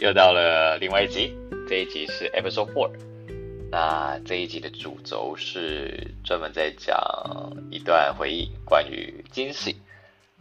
[0.00, 1.36] 又到了另外一集，
[1.68, 2.90] 这一集是 Episode Four。
[3.70, 6.96] 那这一集的主轴是专门在讲
[7.70, 9.76] 一段回忆，关于惊喜，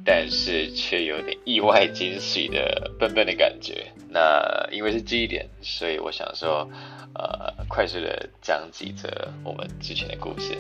[0.06, 3.92] 但是却有点意外惊喜的笨笨的感觉。
[4.10, 6.66] 那因为是记忆点，所以我想说，
[7.14, 9.10] 呃，快速的讲几则
[9.44, 10.58] 我们之前的故事。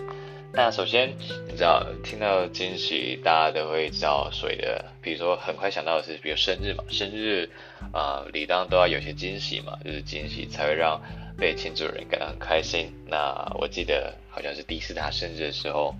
[0.51, 1.15] 那首先，
[1.47, 7.47] 你知道听到惊喜，大家都会知道谁的，比如说很快想到的是，比如生日嘛，生日
[7.93, 10.99] 啊，理当都要有些惊喜嘛，就是惊喜才会让
[11.37, 12.91] 被庆祝的人感到很开心。
[13.07, 15.93] 那我记得好像是第四他生日的时候，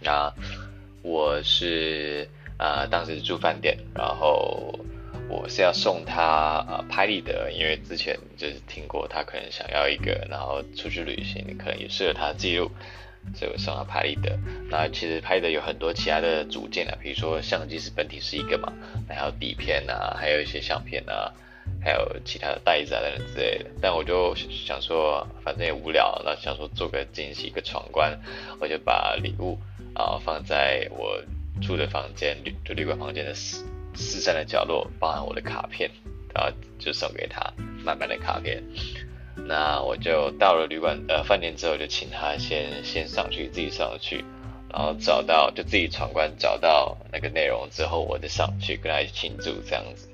[0.00, 0.32] 那
[1.02, 2.28] 我是
[2.58, 4.76] 啊，当时住饭店，然后
[5.30, 12.68] 我是要送他啊拍立得，因为之前就是听过他可能想要一个，然后出去旅行可能也适合他的记录。
[13.34, 14.38] 所以我送他拍立得，
[14.70, 18.72] 那其实拍的有很多其他的组件啊，比如说相机是本体是一个嘛，
[19.08, 21.32] 还有底片啊，还有一些相片啊，
[21.82, 23.70] 还有其他的袋子啊等等之类的。
[23.80, 28.18] 但我就想说，反正也无聊，那想说做个惊喜，一个闯关，
[28.60, 29.58] 我就把礼物
[29.94, 31.22] 啊放在我
[31.60, 33.64] 住的房间，就旅馆房间的四
[33.94, 35.90] 四散的角落，包含我的卡片，
[36.34, 37.40] 然后就送给他
[37.84, 38.62] 满满的卡片。
[39.48, 44.24] 那我就到了旅馆呃饭店之后，就请他先先上去，自己上去，
[44.72, 50.08] 然后找到就自己闯关找到那个内容之后，我再上去跟他一起庆祝这样子。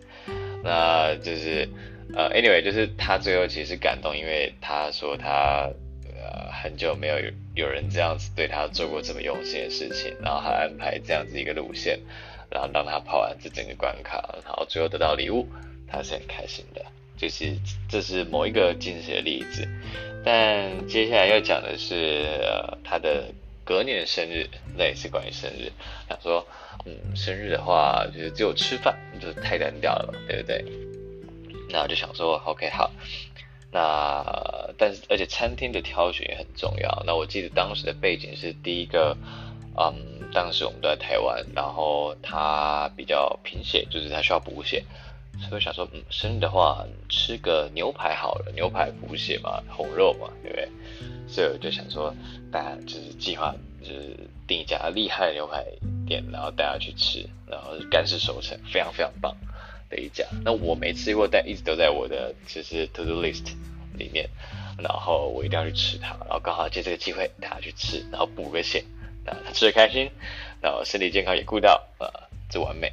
[0.63, 1.69] 那就是
[2.15, 5.71] 呃，anyway，就是他最后其实感动，因为他说他
[6.15, 7.17] 呃很久没有
[7.55, 11.99] 有人这样子对他做过这么用心的事情，然后还安排这样子一个路线，
[12.51, 15.49] 然后让他跑完这整个关卡，然后最后得到礼物，
[15.89, 16.85] 他是很开心的。
[17.23, 17.57] 就是
[17.89, 19.69] 这是某一个惊喜的例子，
[20.25, 23.27] 但接下来要讲的是呃他的
[23.65, 25.71] 隔年生日，那也是关于生日。
[26.09, 26.45] 想说，
[26.85, 30.65] 嗯，生日的话就是只有吃饭，就是太单调了，对不对？
[31.71, 32.91] 那我就想说，OK 好，
[33.71, 37.05] 那但是而且餐厅的挑选也很重要。
[37.07, 39.17] 那我记得当时的背景是第一个，
[39.79, 39.95] 嗯，
[40.35, 44.83] 当时我们都在台湾，然后他比较贫血，就是他需要补血。
[45.41, 50.69] 所以想说，嗯，生日的话吃个牛排好了，牛排补血嘛，红肉嘛，对不对？
[51.27, 52.15] 所以我就想说，
[52.51, 54.17] 大家就是计划就是
[54.47, 55.65] 订一家厉害的牛排
[56.07, 59.35] 店，然后带他去吃，然后干式熟成，非常非常棒
[59.89, 60.25] 的一家。
[60.45, 63.55] 那我没吃过，但一直都在我的就是 to do list
[63.97, 64.29] 里面，
[64.79, 68.85] 然后我一定要去吃它，然后刚好借这个机会带他去吃，然后补个血，
[69.27, 70.11] 啊，他吃的开心，
[70.61, 72.09] 然后身体健康也顾到，呃，
[72.49, 72.93] 这完美。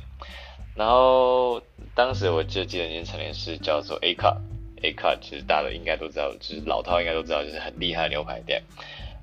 [0.80, 1.62] 然后
[1.94, 8.64] 当时我就记得那间餐厅是叫做 A Cut，A Cut 其实大家应该都知道，就是老饕应该都知道，就是很厉害的牛排店。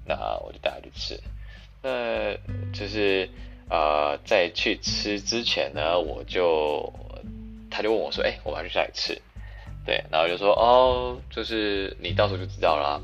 [0.05, 1.19] 那我就带他去吃。
[1.83, 2.35] 那
[2.75, 3.31] 就是
[3.71, 6.93] 呃，在去吃之前呢，我就
[7.71, 9.19] 他就问我说：“哎，我们要去哪里吃？”
[9.87, 13.01] 对，然后就说：“哦，就是你到时候就知道了。”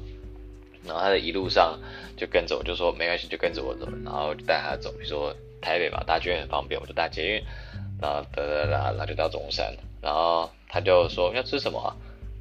[0.84, 1.78] 然后他的一路上
[2.18, 7.42] 就跟着我，就说：“没关系，就跟着我走。”然后就带他走，比如说台北嘛，搭捷运很方便，我就搭捷运。
[8.02, 11.96] 然后哒哒哒，然后就到中山，然后他就说要吃什么啊？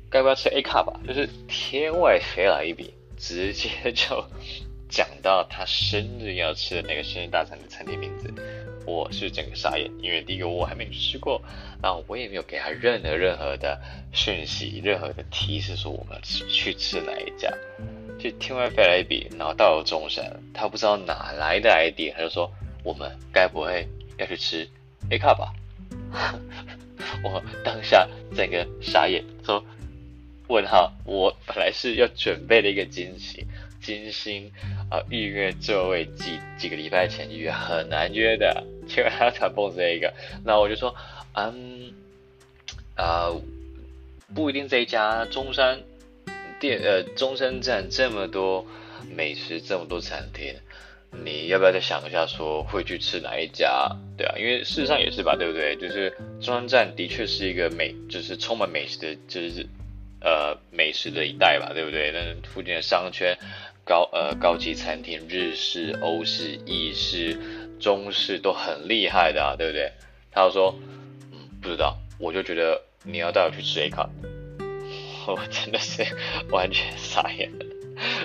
[0.09, 0.99] 该不要吃 A 卡吧？
[1.07, 4.25] 就是天外飞来一笔，直接就
[4.89, 8.33] 讲到他生日要吃的那个生日大餐的餐厅名字。
[8.85, 11.39] 我是整个傻眼，因为第一个我还没吃过，
[11.83, 13.79] 然后我也没有给他任何任何的
[14.11, 17.53] 讯息，任何的提示说我们要吃去吃哪一家。
[18.19, 22.51] 就天外飞来一笔，然后到了中山，他不知道哪来的 ID，他就说
[22.83, 24.67] 我们该不会要去吃
[25.11, 25.53] ？A 卡吧，
[27.21, 29.61] 我当下整个傻眼，说
[30.47, 33.45] 问号，我本来是要准备的一个惊喜，
[33.81, 34.49] 精心
[34.89, 40.13] 啊预约座位，几几个礼拜前预约很难约的，结果他才蹦这一个，
[40.45, 40.95] 那我就说，
[41.33, 41.91] 嗯，
[42.95, 43.29] 啊，
[44.33, 45.81] 不一定这一家中山
[46.59, 48.65] 店，呃，中山站这么多
[49.13, 50.55] 美食，这么多餐厅。
[51.11, 53.95] 你要不要再想一下，说会去吃哪一家？
[54.17, 55.75] 对啊，因为事实上也是吧，对不对？
[55.75, 56.09] 就是
[56.39, 59.67] 中山站的确是一个美，就是充满美食的，就是
[60.21, 62.11] 呃美食的一带吧，对不对？
[62.11, 63.37] 那附近的商圈、
[63.83, 67.37] 高呃高级餐厅、日式、欧式、意式、
[67.79, 69.91] 中式都很厉害的啊，对不对？
[70.31, 70.75] 他就说，
[71.31, 74.09] 嗯，不知道，我就觉得你要带我去吃 A 卡，
[75.27, 76.03] 我真的是
[76.49, 77.65] 完全傻眼了。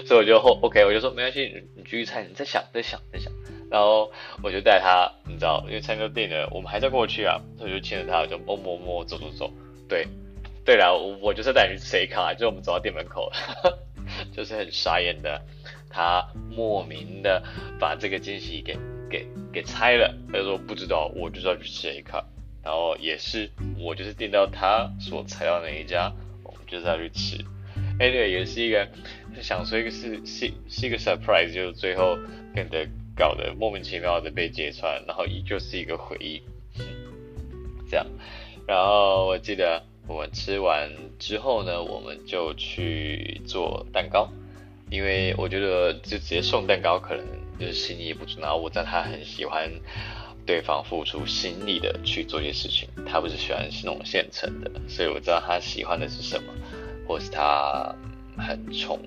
[0.07, 3.33] 所以我就后 OK，我就说没关系，你继续猜，你再想，再想，再想。
[3.71, 4.11] 然后
[4.43, 9.53] 我就带他，你知道，因为餐厅订了，我们还在过去啊，所以就牵着他，就摸摸摸，走走走。
[9.89, 10.07] 对，
[10.65, 13.79] 对了，我就是带你去吃 A 卡，就我们走到店门口了，
[14.33, 15.43] 就是很傻眼的，
[15.91, 17.43] 他莫名的
[17.79, 18.79] 把这个惊喜给
[19.11, 22.25] 给给拆了，他就说不知道，我就是要去吃 A 卡，
[22.63, 26.13] 然后也是我就是订到他所采到那一家，
[26.45, 27.45] 我们就是要去吃。
[27.99, 28.89] Anyway，也是一个
[29.41, 32.19] 想说一个是是是一个 surprise，就最后
[32.53, 36.43] 变得搞得莫名其妙的被揭穿，然后依旧是一个回忆，
[37.89, 38.07] 这样。
[38.67, 44.31] 然后我记得我们吃完之后呢，我们就去做蛋糕，
[44.91, 47.25] 因为我觉得就直接送蛋糕可能
[47.59, 49.71] 就是心意不足，然后我知道他很喜欢
[50.45, 56.53] 对方付出心力的去做一些事情，他不是喜欢是那种现成的，所以我知道他喜欢的是什么，
[57.07, 57.95] 或是他
[58.37, 59.01] 很崇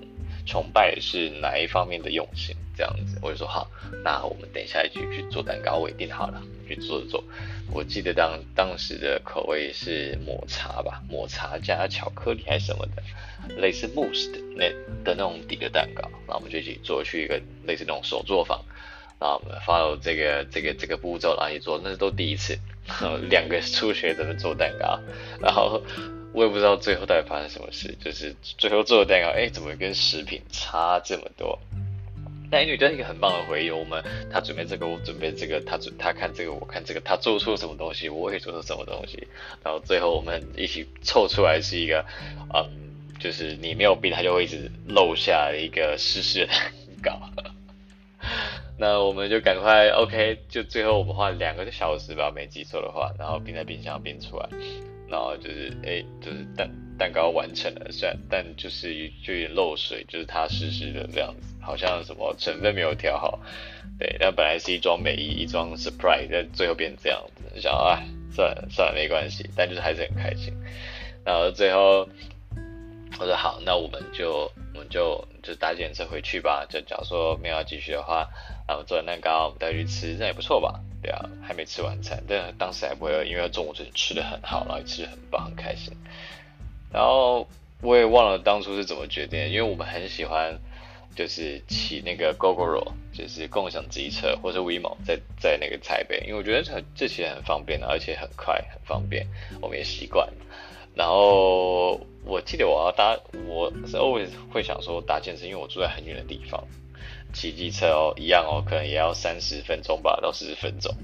[0.46, 2.54] 崇拜是哪一方面的用心。
[2.76, 3.70] 这样子，我就说好，
[4.02, 7.22] 那我们等一下一起去做蛋糕，我一定好了，去做做。
[7.70, 13.02] 我记得当当时的口味是抹茶吧，抹茶加巧克力还是什么的，
[13.60, 14.70] 类似慕斯的那
[15.04, 16.08] 的那种底的蛋糕。
[16.26, 18.64] 然后我们就一起做去一个类似那种手作坊，
[19.20, 22.58] 然后我们 follow 这个这个这个步骤，然后去做，那是都第一次，
[23.28, 24.98] 两个初学者做蛋糕，
[25.38, 25.82] 然后
[26.32, 31.58] 我也不知道最后到底发生什么事，就是最后做的蛋糕，哎，怎么跟食品差这么多？
[32.52, 39.28] 但因为这是一个很棒的回忆，我们他准备这个，我准备这个，他准他看这个，我看这个，他做出什么东西，我也做出什么东西，
[39.62, 42.04] 然后最后我们一起凑出来是一个，
[42.52, 42.68] 嗯，
[43.20, 46.72] 就是你没有逼他就会一直漏下一个湿湿的蛋
[47.02, 47.20] 糕。
[48.76, 54.48] 那我们就赶快 OK，就最后我们花两个小时吧，没记错的话，然后冰在冰箱冰出来，
[55.10, 61.48] 然后就是哎，就是蛋蛋糕完成了，虽然但就是就有点漏水，就是它湿湿的这样子。
[61.62, 63.38] 好像什么成分没有调好，
[63.98, 68.00] 对，那本来是一桩美意，一桩 surprise，但最后变成这样子，想啊，
[68.32, 70.54] 算了算了，没关系，但就是还是很开心。
[71.22, 72.08] 然后最后
[73.18, 76.66] 我说好，那我们就我们就就搭检车回去吧。
[76.68, 78.26] 就假如说没有要继续的话，
[78.66, 80.80] 然后做完蛋糕，我们带去吃，那也不错吧？
[81.02, 85.92] 对啊，还没吃晚餐，但当时还不会饿，因为中午就吃的很好，然后吃的很棒，很开心。
[86.92, 87.46] 然后
[87.82, 90.58] 我也忘了当初是怎么决定，因为我们很喜欢。
[91.16, 99.26] 就是骑那个 GoGoRo，就是共享机车，或者 WeMo，在在那个台北，因为我觉得这这其实很方便的，而且很快很方便，
[99.60, 100.32] 我们也习惯。
[100.94, 106.64] 然后我记得我要搭，我是 always 会想说搭健身，因为我住在很远的地方，
[107.32, 110.94] 骑机车哦，一样哦，可能也要三十分钟吧，到四十分钟。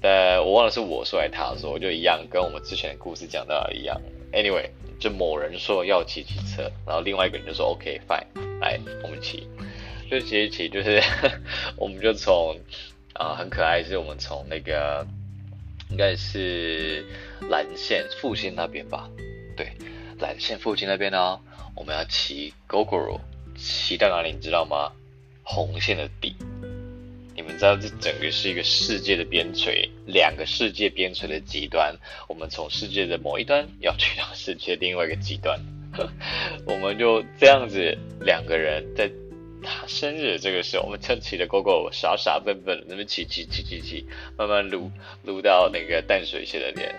[0.00, 4.00] 但我忘了是我说还是他说，我就一样，跟我们之前的故事讲到一样。
[4.32, 4.70] Anyway。
[5.00, 8.22] 就某人说要骑机车，然后另外一个人就说 OK fine，
[8.60, 9.48] 来我们骑，
[10.10, 11.02] 就骑一骑，就是
[11.78, 12.54] 我们就从
[13.14, 15.06] 啊很可爱，是我们从那个
[15.88, 17.02] 应该是
[17.48, 19.08] 蓝线复兴那边吧，
[19.56, 19.72] 对，
[20.18, 21.40] 蓝线复兴那边呢，
[21.74, 23.20] 我们要骑 GoGo，
[23.56, 24.92] 骑到哪里你知道吗？
[25.52, 26.36] 红线的底。
[27.34, 31.92] 你们知道这整个是一个世界的边陲，两个世界边陲的极端。
[32.28, 35.58] 我们从世界的某一端要去到世界另外一个极端，
[36.66, 39.10] 我们就这样子两个人在
[39.60, 44.06] 他生日这个时候，我们骑着 GoGo 傻傻笨笨，那么骑骑骑骑骑，
[44.36, 44.88] 慢慢撸
[45.24, 46.94] 撸到那个淡水线的脸。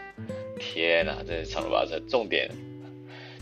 [0.59, 1.97] 天哪，真是长路跋涉。
[2.09, 2.49] 重点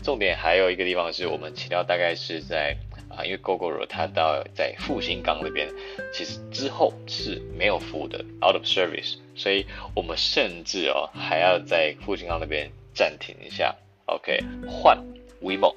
[0.04, 2.76] 重点还有一个地方是我们骑到大概是在。
[3.24, 5.68] 因为 GoGo 它到在复兴港那边，
[6.12, 13.74] 其实之后是没有服务的，out of service，所以我们甚至哦还要在复兴港那边暂停一下
[14.06, 14.98] ，OK，换
[15.42, 15.74] WeMo，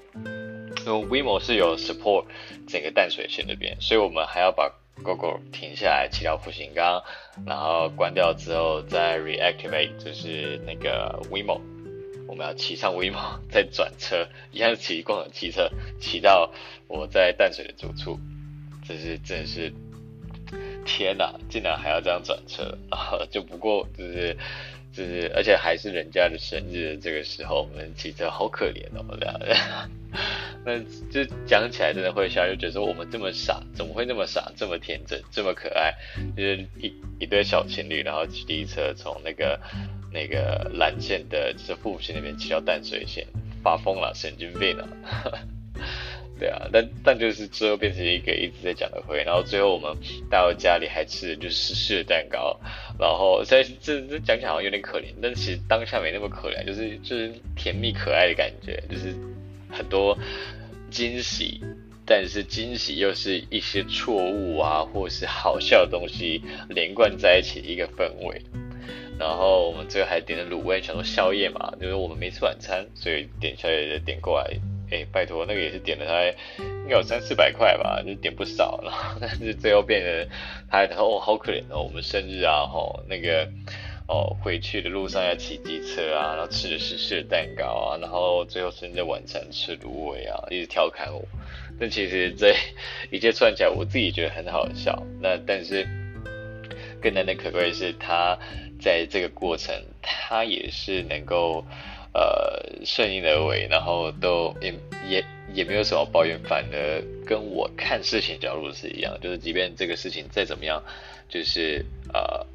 [0.86, 2.26] 因为 WeMo 是有 support
[2.68, 4.72] 整个淡水线那边，所以我们还要把
[5.04, 7.04] GoGo 停下来骑到复兴港，
[7.46, 11.73] 然后关掉之后再 reactivate，就是那个 WeMo。
[12.34, 13.22] 我们要骑上威猛，
[13.52, 16.52] 再转车，一样骑共享汽车，骑到
[16.88, 18.20] 我在淡水的住处。
[18.88, 19.72] 这是真是
[20.84, 23.22] 天哪，竟然还要这样转车啊！
[23.30, 24.36] 就不过就是
[24.92, 29.40] 就是，而且还是人家的生日这个时候，我们骑车好可怜哦，这样。
[30.66, 30.80] 那
[31.12, 35.94] 就讲起来真的会笑，就觉得说我们这么傻，怎么会那么傻，这么天真，这么可爱？
[36.36, 39.60] 就是一一对小情侣，然后骑车从那个。
[40.14, 43.26] 那个蓝线的，就是复兴那边骑到淡水线，
[43.64, 44.88] 发疯了，神经病了，
[46.40, 49.98] 对啊，但但就是最后变成一个一直在讲的会，然后最后我们
[50.30, 52.60] 带到家里还吃的就是湿湿的蛋糕，
[53.00, 59.16] 然后在这这讲起来好像有点可怜，但其实当下没那么可怜，就是就是甜蜜可爱的感觉，就是
[59.70, 60.18] 很多
[60.90, 61.62] 惊喜，
[62.06, 68.42] 但是惊喜又是一些错误啊，或是好笑的东西连贯在一起的一个氛围。
[69.20, 74.58] 然后我们最后还点了卤味，想说宵夜嘛，就是我们没吃晚餐，所以点宵夜就点过来。
[74.92, 76.28] 哎，拜托，那个也是点了大概
[76.60, 78.80] 应该有三四百块吧，就点不少。
[78.84, 80.30] 然后 但是最后变成
[80.70, 83.50] 他他哦好可怜哦，我们生日啊，吼那个
[84.08, 91.26] 哦，回去的路上要骑机车啊，然后吃的是吃蛋糕啊，然后最后甚至晚餐吃芦苇啊，一直调侃我。
[91.80, 92.54] 但其实这
[93.10, 95.02] 一切串起来，我自己觉得很好笑。
[95.20, 95.88] 那但是
[97.02, 98.38] 更难能可贵的是，他
[98.84, 101.66] 在这个过程，他也是能够
[102.14, 104.74] 呃顺应而为，然后都也
[105.08, 105.24] 也
[105.54, 110.84] 也没有什么抱怨，反而跟我看事情角度是一样，就是即便这个事情再怎么样，
[111.30, 112.46] 就是呃。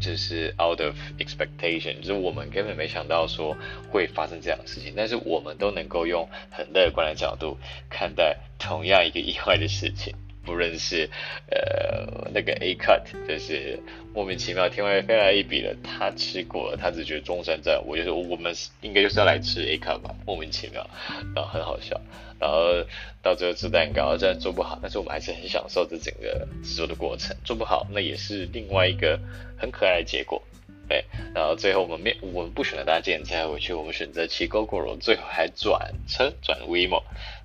[0.00, 3.56] 就是 out of expectation，就是我们根本没想到说
[3.88, 7.56] 会发生这样的事情，但是我们都能够用很乐观的角度
[7.88, 10.12] 看待同样一个意外的事情。
[10.44, 11.08] 不认识，
[11.50, 13.78] 呃，那个 A cut 就是
[14.14, 20.88] 莫名其妙天外飞来一笔的，他吃过了，他只觉得中山站，我就说我们应该就是要来吃 A cut 吧，莫名其妙，
[21.34, 22.00] 然后很好笑，
[22.40, 22.84] 然后
[23.22, 29.18] 到最后吃蛋糕，虽然做不好，但是我们还是很享受这整个制作的过程，做不好那也是另外一个
[29.56, 30.42] 很可爱的结果，
[30.88, 37.02] 对，然后最后我们没我们不选择搭建车回去，我们选择骑 GoGo，最后还转车转 WeMo。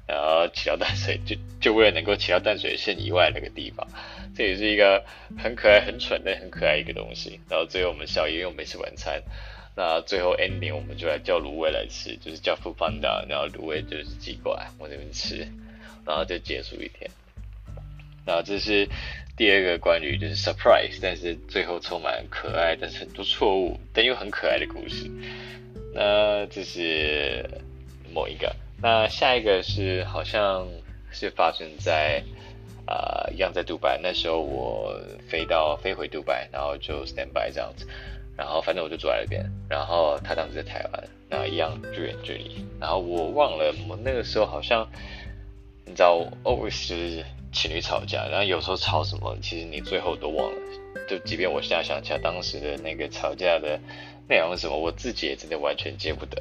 [0.08, 3.86] 然后骑到淡水，就就为了能够骑到淡水线以外那个地方，
[4.34, 5.03] 这也是一个
[5.38, 7.41] 很可爱、很蠢但很可爱一个东西。
[7.50, 9.22] 然后最后我们小爷又没吃晚餐，
[9.75, 15.39] 那最后 ending 我们就来叫芦苇来吃，就是叫富邦达，然后芦苇就是寄过来我这边吃，
[16.06, 17.12] 然后就结束一天。
[18.25, 18.88] 然后这是
[19.38, 25.10] 第二个关于就是 surprise，但是最后充满可爱，但是很多错误，但又很可爱的故事。
[25.94, 27.48] 那这是
[28.12, 28.56] 某一个。
[28.82, 30.67] 那下一个是好像
[31.12, 32.24] 是发生在
[32.88, 37.88] 啊一样在杜拜，那时候我飞到飞回杜拜，然后就 stand by 这样子，
[38.36, 44.88] 然后反正我就坐在那边，然后他当时在台湾，那一样距远距离，然后我忘了我那个时候好像
[45.86, 47.24] 你知道 always 就是
[47.58, 50.58] 情侣吵架，然后有时候吵什么，其实你最后都忘了，
[51.10, 53.80] 就即便我现在想起来当时的那个吵架的
[54.30, 56.40] 内容是什么，我自己也真的完全记不得。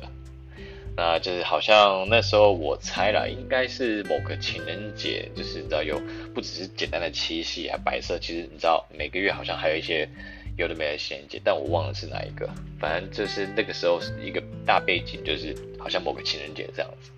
[0.95, 5.99] 那就是好像那时候我猜了，应该是某个情人节，就是你知道有
[6.35, 10.09] 不只是简单的七夕还白色，其实你知道每个月好像还有一些
[10.59, 12.49] 有的没的情人节，但我忘了是哪一个。
[12.79, 17.11] 反正就是那个时候是一个大背景，就是好像某个情人节这样子。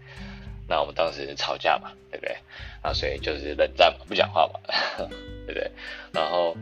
[0.68, 2.36] 那我们当时吵架嘛，对不对？
[2.82, 4.60] 啊，所以就是冷战嘛，不讲话嘛，
[5.46, 5.70] 对不对？
[6.12, 6.56] 然后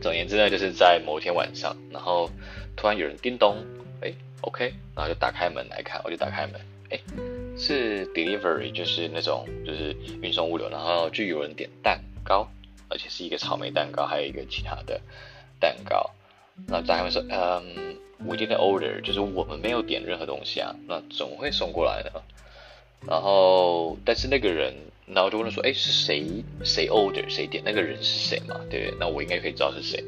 [0.00, 2.30] 总言之呢，就是在某一天晚上，然后
[2.76, 3.56] 突然有人叮咚。
[4.42, 6.60] OK，然后就打开门来看，我就打开门，
[6.90, 7.00] 哎，
[7.58, 12.48] 是 delivery，就是那种就是运送物流，然后就有人点蛋糕，
[12.88, 15.00] 而且是一个草莓蛋糕，还有一个其他的
[15.58, 16.08] 蛋糕。
[16.68, 22.22] 那在他们说，嗯，we didn't order，就是我们没有点任何东西啊，那怎么会送过来呢？
[23.06, 24.74] 然后，但是那个人，
[25.06, 26.24] 然后就问他说，哎，是谁
[26.64, 27.62] 谁 order 谁点？
[27.64, 28.56] 那个人是谁嘛？
[28.70, 28.96] 对不对？
[28.98, 30.02] 那我应该可以知道是谁。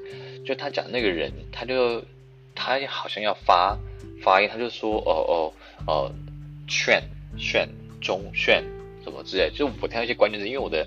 [0.44, 2.02] 就他讲那个人，他就
[2.54, 3.78] 他好像要发。
[4.22, 5.52] 发音，他就说哦哦
[5.86, 6.12] 哦，
[6.68, 7.02] 炫
[7.38, 7.66] 炫
[8.02, 8.62] 中炫
[9.02, 10.86] 什么之类，就我听到一些关键字，因为我的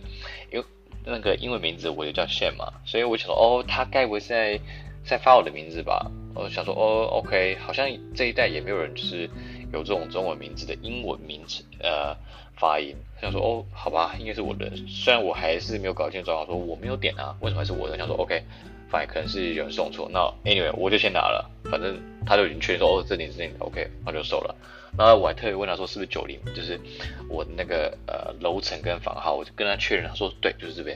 [0.52, 0.66] 因为
[1.04, 4.60] 那个英文名字我就叫炫嘛，所以我想说哦，他该不会在
[5.04, 6.12] 在发我的名字吧？
[6.36, 9.28] 我想说哦，OK，好像这一代也没有人就是
[9.74, 12.15] 有这种中文名字的英文名字呃
[12.56, 17.98] 发音，想说哦，好吧，应该是我的，虽然我还是没有搞清楚状况，说我没有点啊，为什么还是我的？
[17.98, 18.44] 想说 OK
[18.89, 19.13] 反正。
[19.13, 24.56] 可能是有人送错，那 anyway 我就先拿了，反正他就已经确认说哦，这里是你的，OK，那就收了。
[24.96, 26.80] 然后我还特别问他说是不是九零，就是
[27.27, 30.96] 我那个呃楼层跟房号，我就跟他确认，他说对，就是这边。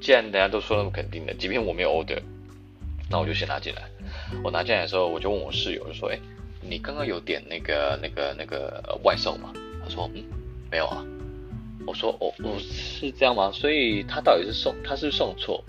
[0.00, 2.18] 既然人家都说那么肯定的，即便我没有 order，
[3.10, 3.82] 那我就先拿进来。
[4.42, 6.18] 我拿进来的时候，我就问我室友，就说哎，
[6.60, 9.52] 你刚刚有点那个那个那个外送吗？
[9.82, 10.24] 他说嗯，
[10.70, 11.04] 没有啊。
[11.86, 13.50] 我说哦哦是这样吗？
[13.52, 15.64] 所以他到底是送，他是送错？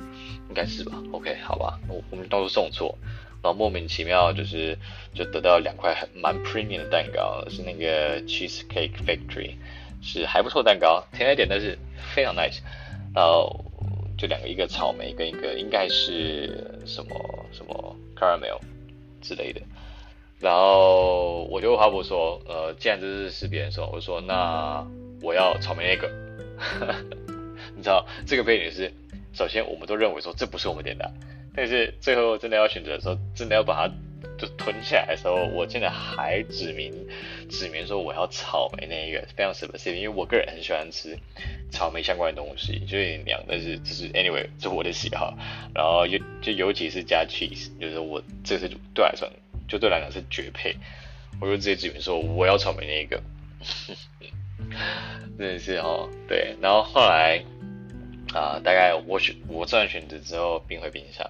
[0.49, 2.97] 应该是吧，OK，好吧，我我们当初送错，
[3.41, 4.77] 然后莫名其妙就是
[5.13, 9.55] 就得到两块很蛮 premium 的蛋糕，是那个 cheesecake factory，
[10.01, 11.77] 是还不错蛋糕，甜一点，但是
[12.13, 12.59] 非常 nice，
[13.15, 13.63] 然后
[14.17, 18.59] 就两个，一个草莓跟一个应该是什么什么 caramel
[19.21, 19.61] 之类的，
[20.41, 24.85] 然后我就和我说，呃，既然这是是别人说，我说那
[25.21, 26.09] 我要草莓那个，
[27.75, 28.91] 你知道这个背景是。
[29.33, 31.09] 首先，我们都认为说这不是我们点的，
[31.55, 33.93] 但是最后真的要选择的时候，真的要把它
[34.37, 36.93] 就吞下来的时候，我真的还指明
[37.49, 41.17] 指明说我要草莓那一个非常 specific，因为我个人很喜欢吃
[41.71, 45.33] 草莓相关的东西，就有点凉，但是这是 anyway，这是我的喜好。
[45.73, 49.29] 然后尤就尤其是加 cheese，就是我这是对来说
[49.71, 50.75] 就对来讲是绝配，
[51.39, 53.23] 我就直接指明说我要草莓那一个，
[55.39, 57.41] 真的是哦，对，然后后来。
[58.33, 61.29] 啊，大概我选我做完选择之后并回冰箱，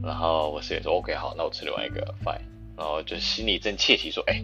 [0.00, 2.38] 然后我室友说 OK 好，那我吃另外一个 fine，
[2.76, 4.40] 然后就心里正窃喜说，哎，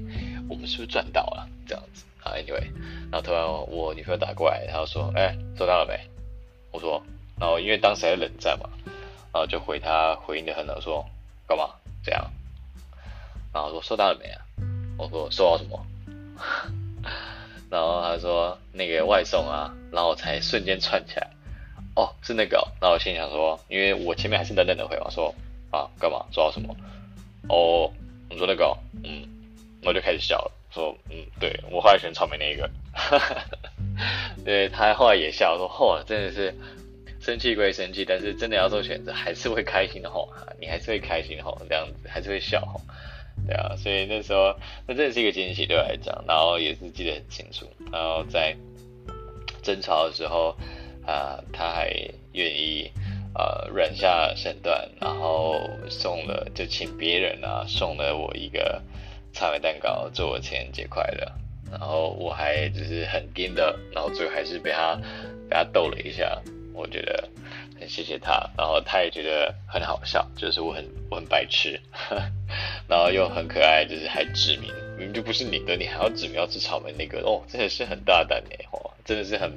[0.48, 2.72] 我们是不是赚到了这样子啊？Anyway，
[3.12, 5.96] 然后突然我女朋友打过来，她说，哎，收到了没？
[6.72, 7.00] 我说，
[7.38, 8.68] 然后因为当时还冷战嘛，
[9.32, 11.06] 然后就回她回应的很冷，说
[11.46, 11.70] 干嘛
[12.02, 12.28] 这样？
[13.56, 14.44] 然后说收到了没啊？
[14.98, 15.86] 我说收到什么？
[17.70, 21.30] 然后他说那个外送啊，然后才瞬间串起来。
[21.94, 25.34] 哦，是那个，那我心想说，因为我前面还是冷冷的回我说
[25.70, 26.76] 啊，干嘛做到什么？
[27.48, 27.90] 哦，
[28.28, 29.26] 你说那个，嗯，
[29.82, 32.70] 我就开始笑了，说嗯，对我后来选草莓那一个，
[34.44, 36.54] 对他后来也笑说，嚯，真的是
[37.20, 40.28] 生气归生气，但是真的要做选择，还是会开心的吼，
[40.60, 42.82] 你还是会开心的吼，这样子还是会笑吼，
[43.46, 44.54] 对啊，所以那时候
[44.86, 48.56] 那真的是一个惊喜对我来讲，然后也是记得很清楚，然后在
[49.62, 50.54] 争吵的时候。
[51.08, 51.88] 啊，他还
[52.32, 52.90] 愿意
[53.32, 55.54] 呃软下身段，然后
[55.88, 58.82] 送了就请别人啊送了我一个
[59.32, 61.32] 草莓蛋糕，祝我情人节快乐。
[61.70, 64.96] 然后我还就是很硬的，然后最后还是被他
[65.48, 66.42] 被他逗了一下，
[66.74, 67.28] 我觉得
[67.78, 71.80] 很谢谢他，然后他也觉得很好笑，就是我很我很白痴，
[72.88, 78.92] 然后又很可爱，就是还指明明明就不是你的，你还要指明要吃草莓那个哦，真的是很大胆哎吼。
[79.06, 79.52] 真的是很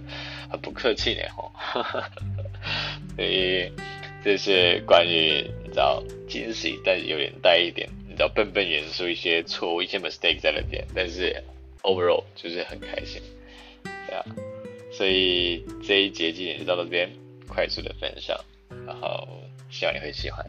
[0.52, 1.52] 很不客气呢吼，
[3.18, 3.72] 所以
[4.24, 11.44] 这是关于你知道惊喜，但有点带一点你知道笨笨元素，一些错误，一些 mistake 在那边，但是
[11.82, 13.20] overall 就是很开心，
[14.08, 14.24] 对啊，
[14.92, 17.10] 所以这一节今天就到这边
[17.50, 18.40] 快速的分享
[18.88, 19.28] 然后
[19.70, 20.46] 希望你会喜欢。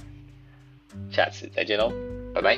[1.11, 1.91] 下次再见喽
[2.33, 2.57] 拜拜。